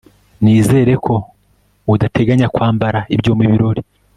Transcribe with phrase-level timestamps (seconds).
[0.43, 1.15] Nizere ko
[1.93, 3.81] udateganya kwambara ibyo mubirori